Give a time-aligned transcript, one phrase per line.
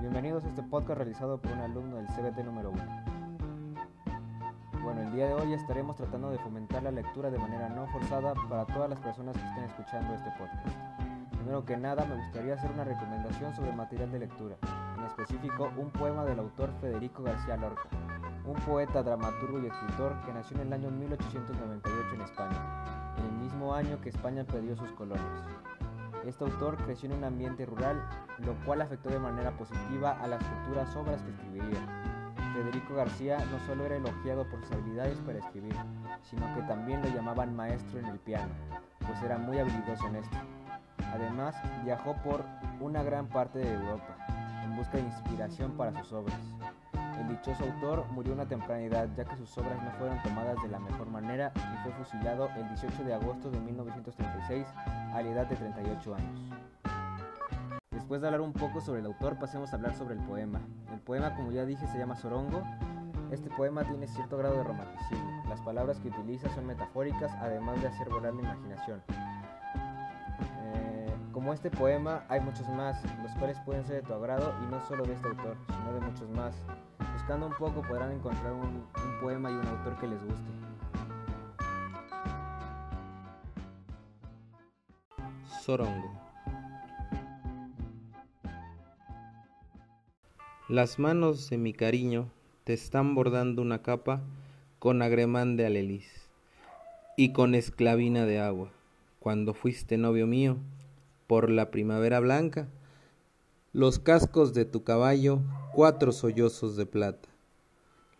[0.00, 2.82] Bienvenidos a este podcast realizado por un alumno del CBT número 1.
[4.82, 8.32] Bueno, el día de hoy estaremos tratando de fomentar la lectura de manera no forzada
[8.48, 10.74] para todas las personas que estén escuchando este podcast.
[11.32, 14.56] Primero que nada, me gustaría hacer una recomendación sobre material de lectura,
[14.96, 17.86] en específico un poema del autor Federico García Lorca,
[18.46, 23.32] un poeta, dramaturgo y escritor que nació en el año 1898 en España, en el
[23.32, 25.44] mismo año que España perdió sus colonias.
[26.26, 28.02] Este autor creció en un ambiente rural,
[28.38, 31.80] lo cual afectó de manera positiva a las futuras obras que escribiría.
[32.54, 35.74] Federico García no solo era elogiado por sus habilidades para escribir,
[36.22, 38.52] sino que también lo llamaban maestro en el piano,
[39.06, 40.36] pues era muy habilidoso en esto.
[41.12, 42.44] Además, viajó por
[42.80, 44.16] una gran parte de Europa,
[44.64, 46.40] en busca de inspiración para sus obras.
[47.20, 50.60] El dichoso autor murió a una temprana edad ya que sus obras no fueron tomadas
[50.62, 54.66] de la mejor manera y fue fusilado el 18 de agosto de 1936
[55.12, 56.40] a la edad de 38 años.
[57.90, 60.60] Después de hablar un poco sobre el autor, pasemos a hablar sobre el poema.
[60.92, 62.62] El poema, como ya dije, se llama Sorongo.
[63.30, 65.42] Este poema tiene cierto grado de romanticismo.
[65.48, 69.02] Las palabras que utiliza son metafóricas, además de hacer volar la imaginación.
[70.64, 74.70] Eh, como este poema, hay muchos más, los cuales pueden ser de tu agrado y
[74.70, 76.54] no solo de este autor, sino de muchos más.
[77.26, 78.84] Buscando un poco podrán encontrar un,
[79.18, 80.42] poema y un autor que les guste.
[85.62, 86.20] Sorongo.
[90.68, 92.28] Las manos de mi cariño
[92.64, 94.20] te están bordando una capa
[94.78, 96.28] con agremán de alelís
[97.16, 98.68] y con esclavina de agua.
[99.18, 100.58] Cuando fuiste novio mío,
[101.26, 102.68] por la primavera blanca,
[103.74, 105.40] los cascos de tu caballo,
[105.72, 107.28] cuatro sollozos de plata.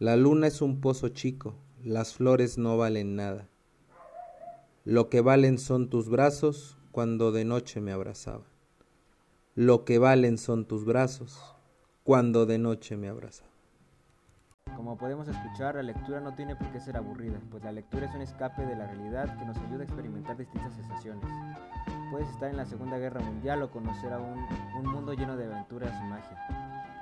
[0.00, 3.46] La luna es un pozo chico, las flores no valen nada.
[4.84, 8.48] Lo que valen son tus brazos cuando de noche me abrazaban.
[9.54, 11.54] Lo que valen son tus brazos
[12.02, 13.54] cuando de noche me abrazaban.
[14.74, 18.14] Como podemos escuchar, la lectura no tiene por qué ser aburrida, pues la lectura es
[18.16, 21.24] un escape de la realidad que nos ayuda a experimentar distintas sensaciones.
[22.14, 24.46] Puedes estar en la Segunda Guerra Mundial o conocer a un,
[24.78, 26.46] un mundo lleno de aventuras y magia.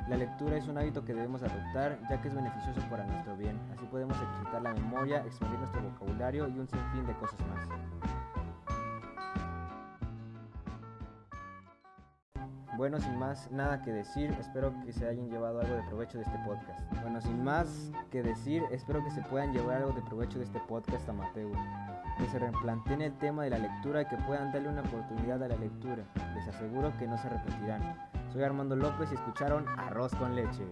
[0.09, 3.61] La lectura es un hábito que debemos adoptar ya que es beneficioso para nuestro bien.
[3.75, 8.22] Así podemos ejercitar la memoria, expandir nuestro vocabulario y un sinfín de cosas más.
[12.75, 16.25] Bueno, sin más nada que decir, espero que se hayan llevado algo de provecho de
[16.25, 16.81] este podcast.
[17.03, 20.59] Bueno, sin más que decir, espero que se puedan llevar algo de provecho de este
[20.61, 21.53] podcast amateur.
[22.17, 25.49] Que se replanteen el tema de la lectura y que puedan darle una oportunidad a
[25.49, 26.03] la lectura.
[26.35, 27.95] Les aseguro que no se arrepentirán.
[28.33, 30.65] Soy Armando López y escucharon Arroz con leche.